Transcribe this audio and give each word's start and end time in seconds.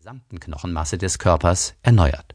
gesamten 0.00 0.40
Knochenmasse 0.40 0.96
des 0.96 1.18
Körpers 1.18 1.74
erneuert. 1.82 2.34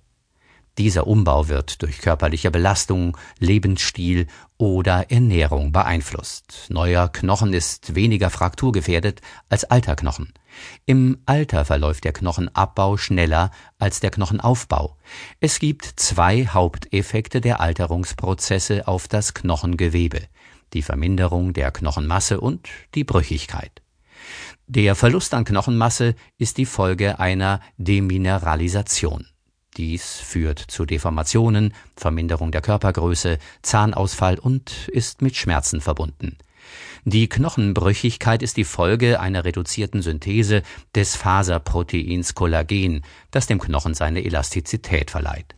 Dieser 0.77 1.07
Umbau 1.07 1.47
wird 1.47 1.81
durch 1.81 1.97
körperliche 1.97 2.51
Belastung, 2.51 3.17
Lebensstil 3.39 4.27
oder 4.59 5.09
Ernährung 5.09 5.71
beeinflusst. 5.71 6.67
Neuer 6.69 7.09
Knochen 7.11 7.53
ist 7.53 7.95
weniger 7.95 8.29
frakturgefährdet 8.29 9.21
als 9.49 9.63
alter 9.63 9.95
Knochen. 9.95 10.31
Im 10.85 11.17
Alter 11.25 11.65
verläuft 11.65 12.03
der 12.03 12.13
Knochenabbau 12.13 12.97
schneller 12.97 13.49
als 13.79 13.99
der 13.99 14.11
Knochenaufbau. 14.11 14.95
Es 15.39 15.57
gibt 15.57 15.85
zwei 15.95 16.45
Haupteffekte 16.45 17.41
der 17.41 17.61
Alterungsprozesse 17.61 18.87
auf 18.87 19.07
das 19.07 19.33
Knochengewebe, 19.33 20.21
die 20.73 20.83
Verminderung 20.83 21.53
der 21.53 21.71
Knochenmasse 21.71 22.39
und 22.39 22.69
die 22.93 23.05
Brüchigkeit. 23.05 23.81
Der 24.67 24.95
Verlust 24.95 25.35
an 25.35 25.45
Knochenmasse 25.45 26.15
ist 26.39 26.57
die 26.57 26.65
Folge 26.65 27.19
einer 27.19 27.59
Demineralisation. 27.77 29.27
Dies 29.77 30.15
führt 30.15 30.57
zu 30.57 30.85
Deformationen, 30.85 31.71
Verminderung 31.95 32.51
der 32.51 32.61
Körpergröße, 32.61 33.37
Zahnausfall 33.61 34.39
und 34.39 34.87
ist 34.87 35.21
mit 35.21 35.35
Schmerzen 35.35 35.81
verbunden. 35.81 36.39
Die 37.03 37.29
Knochenbrüchigkeit 37.29 38.41
ist 38.41 38.57
die 38.57 38.63
Folge 38.63 39.19
einer 39.19 39.45
reduzierten 39.45 40.01
Synthese 40.01 40.63
des 40.95 41.15
Faserproteins 41.15 42.33
Kollagen, 42.33 43.03
das 43.29 43.45
dem 43.45 43.59
Knochen 43.59 43.93
seine 43.93 44.25
Elastizität 44.25 45.11
verleiht. 45.11 45.55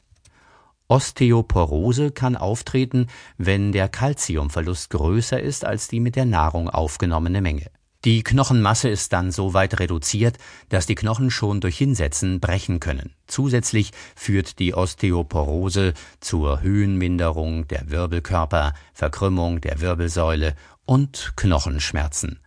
Osteoporose 0.90 2.12
kann 2.12 2.36
auftreten, 2.36 3.08
wenn 3.38 3.72
der 3.72 3.88
Kalziumverlust 3.88 4.90
größer 4.90 5.40
ist 5.40 5.64
als 5.64 5.88
die 5.88 6.02
mit 6.02 6.18
der 6.18 6.26
Nahrung 6.26 6.70
aufgenommene 6.70 7.42
Menge. 7.42 7.72
Die 8.06 8.24
Knochenmasse 8.24 8.90
ist 8.90 9.12
dann 9.12 9.32
so 9.32 9.54
weit 9.54 9.80
reduziert, 9.80 10.38
dass 10.70 10.86
die 10.86 10.96
Knochen 10.96 11.32
schon 11.32 11.62
durch 11.62 11.78
Hinsetzen 11.78 12.40
brechen 12.40 12.80
können. 12.80 13.14
Zusätzlich 13.26 13.92
führt 14.16 14.60
die 14.60 14.76
Osteoporose 14.76 15.94
zur 16.20 16.62
Höhenminderung 16.62 17.68
der 17.68 17.90
Wirbelkörper, 17.90 18.74
Verkrümmung 18.94 19.62
der 19.62 19.82
Wirbelsäule 19.82 20.56
und 20.86 21.34
Knochenschmerzen. 21.36 22.40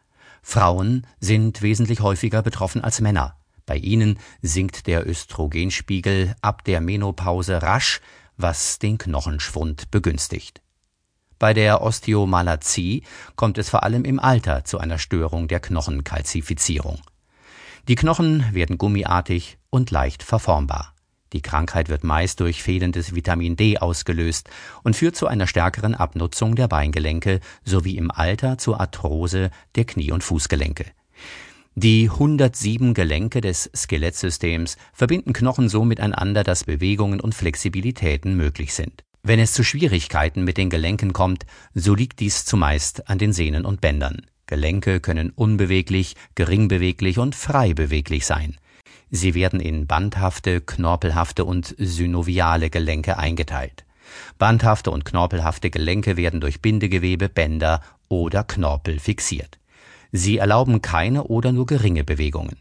Frauen 0.43 1.07
sind 1.19 1.63
wesentlich 1.63 2.01
häufiger 2.01 2.43
betroffen 2.43 2.83
als 2.83 3.01
Männer. 3.01 3.37
Bei 3.67 3.77
ihnen 3.77 4.19
sinkt 4.43 4.87
der 4.87 5.07
Östrogenspiegel 5.07 6.35
ab 6.43 6.65
der 6.65 6.81
Menopause 6.81 7.61
rasch, 7.61 8.01
was 8.37 8.79
den 8.79 8.99
Knochenschwund 8.99 9.91
begünstigt. 9.91 10.63
Bei 11.41 11.55
der 11.55 11.81
Osteomalazie 11.81 13.03
kommt 13.35 13.57
es 13.57 13.71
vor 13.71 13.83
allem 13.83 14.05
im 14.05 14.21
Alter 14.21 14.67
zu 14.67 14.77
einer 14.77 14.99
Störung 14.99 15.49
der 15.49 15.59
Knochenkalzifizierung. 15.59 17.01
Die 17.89 17.95
Knochen 17.95 18.45
werden 18.53 18.77
gummiartig 18.77 19.57
und 19.71 19.91
leicht 19.91 20.23
verformbar. 20.23 20.95
Die 21.33 21.41
Krankheit 21.41 21.89
wird 21.89 22.05
meist 22.05 22.41
durch 22.41 22.63
fehlendes 22.63 23.15
Vitamin 23.15 23.57
D 23.57 23.79
ausgelöst 23.79 24.51
und 24.83 24.97
führt 24.97 25.17
zu 25.17 25.29
einer 25.29 25.47
stärkeren 25.47 25.95
Abnutzung 25.95 26.57
der 26.57 26.69
Beingelenke 26.69 27.41
sowie 27.65 27.97
im 27.97 28.11
Alter 28.11 28.59
zur 28.59 28.79
Arthrose 28.79 29.51
der 29.77 29.87
Knie- 29.87 30.13
und 30.13 30.23
Fußgelenke. 30.23 30.85
Die 31.75 32.11
107 32.11 32.93
Gelenke 32.93 33.41
des 33.41 33.71
Skelettsystems 33.75 34.77
verbinden 34.93 35.33
Knochen 35.33 35.71
so 35.71 35.87
miteinander, 35.87 36.45
dass 36.45 36.65
Bewegungen 36.65 37.19
und 37.19 37.35
Flexibilitäten 37.35 38.37
möglich 38.37 38.75
sind. 38.75 39.05
Wenn 39.23 39.39
es 39.39 39.53
zu 39.53 39.63
Schwierigkeiten 39.63 40.45
mit 40.45 40.57
den 40.57 40.71
Gelenken 40.71 41.13
kommt, 41.13 41.45
so 41.75 41.95
liegt 41.95 42.21
dies 42.21 42.45
zumeist 42.47 43.09
an 43.09 43.19
den 43.19 43.33
Sehnen 43.33 43.67
und 43.67 43.81
Bändern. 43.81 44.27
Gelenke 44.47 45.01
können 45.01 45.31
unbeweglich, 45.31 46.17
geringbeweglich 46.35 47.19
und 47.19 47.35
frei 47.35 47.75
beweglich 47.75 48.25
sein. 48.27 48.57
Sie 49.11 49.35
werden 49.35 49.61
in 49.61 49.87
bandhafte, 49.87 50.61
knorpelhafte 50.61 51.45
und 51.45 51.75
synoviale 51.79 52.71
Gelenke 52.71 53.19
eingeteilt. 53.19 53.85
Bandhafte 54.39 54.91
und 54.91 55.05
knorpelhafte 55.05 55.71
Gelenke 55.71 56.17
werden 56.17 56.41
durch 56.41 56.63
Bindegewebe, 56.63 57.29
Bänder 57.29 57.83
oder 58.09 58.43
Knorpel 58.43 58.99
fixiert. 58.99 59.59
Sie 60.13 60.39
erlauben 60.39 60.83
keine 60.83 61.25
oder 61.25 61.53
nur 61.53 61.67
geringe 61.67 62.05
Bewegungen. 62.05 62.57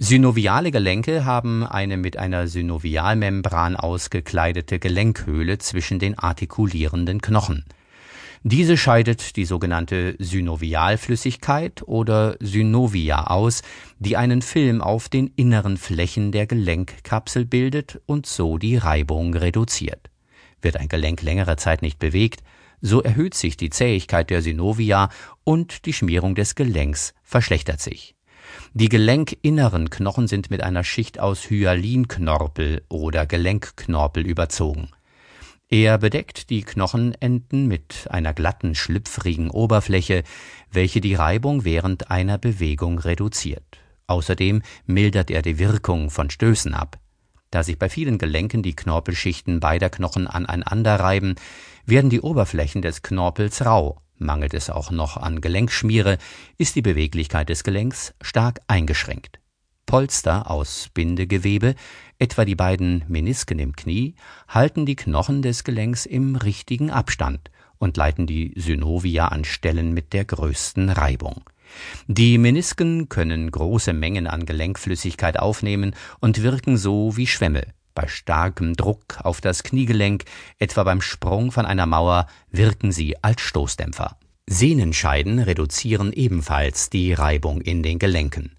Synoviale 0.00 0.70
Gelenke 0.70 1.24
haben 1.24 1.66
eine 1.66 1.96
mit 1.96 2.16
einer 2.16 2.46
Synovialmembran 2.46 3.74
ausgekleidete 3.74 4.78
Gelenkhöhle 4.78 5.58
zwischen 5.58 5.98
den 5.98 6.16
artikulierenden 6.16 7.20
Knochen. 7.20 7.64
Diese 8.44 8.76
scheidet 8.76 9.34
die 9.34 9.44
sogenannte 9.44 10.14
Synovialflüssigkeit 10.20 11.82
oder 11.84 12.36
Synovia 12.38 13.26
aus, 13.26 13.62
die 13.98 14.16
einen 14.16 14.40
Film 14.40 14.82
auf 14.82 15.08
den 15.08 15.32
inneren 15.34 15.76
Flächen 15.76 16.30
der 16.30 16.46
Gelenkkapsel 16.46 17.44
bildet 17.44 18.00
und 18.06 18.26
so 18.26 18.56
die 18.56 18.76
Reibung 18.76 19.34
reduziert. 19.34 20.10
Wird 20.62 20.76
ein 20.76 20.86
Gelenk 20.86 21.22
längere 21.22 21.56
Zeit 21.56 21.82
nicht 21.82 21.98
bewegt, 21.98 22.44
so 22.80 23.02
erhöht 23.02 23.34
sich 23.34 23.56
die 23.56 23.70
Zähigkeit 23.70 24.30
der 24.30 24.42
Synovia 24.42 25.08
und 25.42 25.86
die 25.86 25.92
Schmierung 25.92 26.36
des 26.36 26.54
Gelenks 26.54 27.14
verschlechtert 27.24 27.80
sich. 27.80 28.14
Die 28.74 28.88
gelenkinneren 28.88 29.90
Knochen 29.90 30.28
sind 30.28 30.50
mit 30.50 30.62
einer 30.62 30.84
Schicht 30.84 31.18
aus 31.18 31.50
Hyalinknorpel 31.50 32.82
oder 32.88 33.26
Gelenkknorpel 33.26 34.26
überzogen. 34.26 34.90
Er 35.70 35.98
bedeckt 35.98 36.48
die 36.48 36.62
Knochenenden 36.62 37.66
mit 37.66 38.06
einer 38.10 38.32
glatten, 38.32 38.74
schlüpfrigen 38.74 39.50
Oberfläche, 39.50 40.22
welche 40.72 41.02
die 41.02 41.14
Reibung 41.14 41.64
während 41.64 42.10
einer 42.10 42.38
Bewegung 42.38 42.98
reduziert. 42.98 43.78
Außerdem 44.06 44.62
mildert 44.86 45.30
er 45.30 45.42
die 45.42 45.58
Wirkung 45.58 46.08
von 46.08 46.30
Stößen 46.30 46.72
ab. 46.72 46.98
Da 47.50 47.62
sich 47.62 47.78
bei 47.78 47.90
vielen 47.90 48.16
Gelenken 48.16 48.62
die 48.62 48.74
Knorpelschichten 48.74 49.60
beider 49.60 49.90
Knochen 49.90 50.26
aneinander 50.26 51.00
reiben, 51.00 51.34
werden 51.84 52.08
die 52.08 52.20
Oberflächen 52.22 52.80
des 52.80 53.02
Knorpels 53.02 53.64
rau. 53.64 54.00
Mangelt 54.18 54.54
es 54.54 54.70
auch 54.70 54.90
noch 54.90 55.16
an 55.16 55.40
Gelenkschmiere, 55.40 56.18
ist 56.56 56.76
die 56.76 56.82
Beweglichkeit 56.82 57.48
des 57.48 57.64
Gelenks 57.64 58.14
stark 58.20 58.60
eingeschränkt. 58.66 59.40
Polster 59.86 60.50
aus 60.50 60.90
Bindegewebe, 60.92 61.74
etwa 62.18 62.44
die 62.44 62.54
beiden 62.54 63.04
Menisken 63.08 63.58
im 63.58 63.74
Knie, 63.74 64.16
halten 64.46 64.84
die 64.84 64.96
Knochen 64.96 65.40
des 65.40 65.64
Gelenks 65.64 66.04
im 66.04 66.36
richtigen 66.36 66.90
Abstand 66.90 67.50
und 67.78 67.96
leiten 67.96 68.26
die 68.26 68.52
Synovia 68.56 69.28
an 69.28 69.44
Stellen 69.44 69.94
mit 69.94 70.12
der 70.12 70.24
größten 70.24 70.90
Reibung. 70.90 71.42
Die 72.06 72.38
Menisken 72.38 73.08
können 73.08 73.50
große 73.50 73.92
Mengen 73.92 74.26
an 74.26 74.46
Gelenkflüssigkeit 74.46 75.38
aufnehmen 75.38 75.94
und 76.20 76.42
wirken 76.42 76.76
so 76.76 77.16
wie 77.16 77.26
Schwämme. 77.26 77.62
Bei 77.98 78.06
starkem 78.06 78.76
Druck 78.76 79.18
auf 79.24 79.40
das 79.40 79.64
Kniegelenk, 79.64 80.22
etwa 80.60 80.84
beim 80.84 81.00
Sprung 81.00 81.50
von 81.50 81.66
einer 81.66 81.84
Mauer, 81.84 82.28
wirken 82.48 82.92
sie 82.92 83.16
als 83.24 83.40
Stoßdämpfer. 83.40 84.16
Sehnenscheiden 84.46 85.40
reduzieren 85.40 86.12
ebenfalls 86.12 86.90
die 86.90 87.12
Reibung 87.12 87.60
in 87.60 87.82
den 87.82 87.98
Gelenken. 87.98 88.56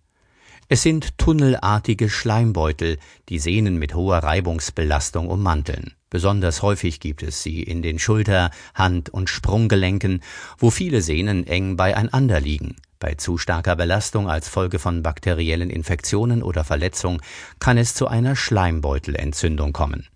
Es 0.72 0.84
sind 0.84 1.18
tunnelartige 1.18 2.12
Schleimbeutel, 2.12 3.00
die 3.28 3.40
Sehnen 3.40 3.80
mit 3.80 3.96
hoher 3.96 4.20
Reibungsbelastung 4.20 5.28
ummanteln. 5.28 5.96
Besonders 6.12 6.62
häufig 6.62 7.00
gibt 7.00 7.24
es 7.24 7.42
sie 7.42 7.64
in 7.64 7.82
den 7.82 7.98
Schulter-, 7.98 8.52
Hand- 8.76 9.10
und 9.10 9.32
Sprunggelenken, 9.32 10.22
wo 10.60 10.70
viele 10.70 11.02
Sehnen 11.02 11.48
eng 11.48 11.76
beieinander 11.76 12.40
liegen. 12.40 12.76
Bei 13.00 13.16
zu 13.16 13.40
starker 13.40 13.76
Belastung 13.78 14.30
als 14.30 14.48
Folge 14.48 14.78
von 14.78 15.02
bakteriellen 15.02 15.72
Infektionen 15.72 16.44
oder 16.44 16.64
Verletzung 16.64 17.20
kann 17.58 17.80
es 17.80 17.96
zu 17.96 18.08
einer 18.08 18.36
Schleimbeutelentzündung 18.36 19.74
kommen. 19.74 20.08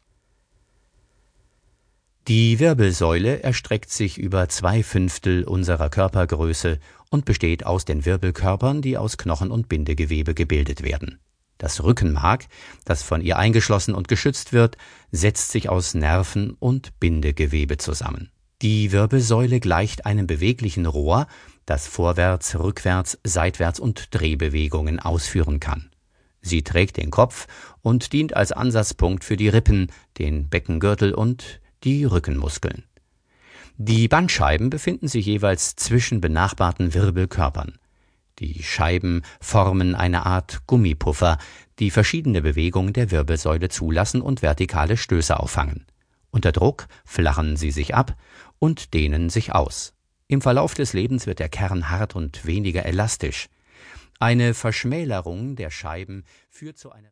Die 2.36 2.58
Wirbelsäule 2.58 3.44
erstreckt 3.44 3.92
sich 3.92 4.18
über 4.18 4.50
zwei 4.50 4.82
Fünftel 4.82 5.44
unserer 5.44 5.92
Körpergröße 5.92 6.80
und 7.12 7.26
besteht 7.26 7.64
aus 7.64 7.86
den 7.86 8.06
Wirbelkörpern, 8.06 8.82
die 8.82 8.98
aus 8.98 9.18
Knochen 9.18 9.52
und 9.52 9.70
Bindegewebe 9.70 10.34
gebildet 10.34 10.82
werden. 10.82 11.20
Das 11.60 11.84
Rückenmark, 11.84 12.48
das 12.86 13.04
von 13.04 13.22
ihr 13.22 13.38
eingeschlossen 13.38 13.94
und 13.94 14.08
geschützt 14.08 14.52
wird, 14.52 14.78
setzt 15.12 15.52
sich 15.52 15.70
aus 15.70 15.94
Nerven 15.94 16.56
und 16.58 17.00
Bindegewebe 17.00 17.78
zusammen. 17.78 18.32
Die 18.64 18.92
Wirbelsäule 18.92 19.60
gleicht 19.60 20.08
einem 20.08 20.26
beweglichen 20.26 20.88
Rohr, 20.88 21.28
das 21.68 21.86
vorwärts, 21.86 22.58
rückwärts, 22.58 23.20
seitwärts 23.24 23.80
und 23.80 24.08
Drehbewegungen 24.10 25.00
ausführen 25.00 25.60
kann. 25.60 25.92
Sie 26.42 26.64
trägt 26.64 26.98
den 26.98 27.12
Kopf 27.12 27.46
und 27.84 28.12
dient 28.12 28.36
als 28.36 28.52
Ansatzpunkt 28.52 29.24
für 29.24 29.38
die 29.38 29.50
Rippen, 29.50 29.92
den 30.18 30.50
Beckengürtel 30.50 31.14
und 31.14 31.62
die 31.84 32.06
Rückenmuskeln. 32.06 32.84
Die 33.78 34.08
Bandscheiben 34.08 34.70
befinden 34.70 35.08
sich 35.08 35.26
jeweils 35.26 35.76
zwischen 35.76 36.22
benachbarten 36.22 36.94
Wirbelkörpern. 36.94 37.80
Die 38.40 38.64
Scheiben 38.64 39.24
formen 39.42 39.96
eine 39.96 40.26
Art 40.26 40.66
Gummipuffer, 40.68 41.38
die 41.80 41.92
verschiedene 41.92 42.42
Bewegungen 42.42 42.94
der 42.94 43.12
Wirbelsäule 43.12 43.70
zulassen 43.70 44.22
und 44.22 44.42
vertikale 44.42 44.98
Stöße 44.98 45.40
auffangen. 45.40 45.86
Unter 46.32 46.52
Druck 46.52 46.88
flachen 47.06 47.58
sie 47.58 47.72
sich 47.72 47.94
ab 47.94 48.16
und 48.60 48.94
dehnen 48.94 49.30
sich 49.30 49.54
aus. 49.54 49.94
Im 50.28 50.42
Verlauf 50.42 50.74
des 50.74 50.94
Lebens 50.94 51.28
wird 51.28 51.40
der 51.40 51.50
Kern 51.50 51.90
hart 51.90 52.16
und 52.16 52.46
weniger 52.46 52.86
elastisch. 52.86 53.50
Eine 54.20 54.54
Verschmälerung 54.54 55.56
der 55.56 55.70
Scheiben 55.70 56.24
führt 56.50 56.78
zu 56.78 56.92
einer 56.92 57.02